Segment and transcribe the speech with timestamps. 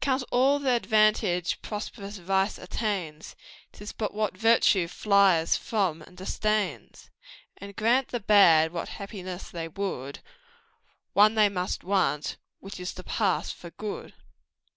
[0.00, 3.34] "Count all th' advantage prosperous vice attains,
[3.72, 7.10] 'Tis but what virtue flies from and disdains;
[7.56, 10.20] And grant the bad what happiness they would,
[11.14, 14.14] One they must want which is to pass for good."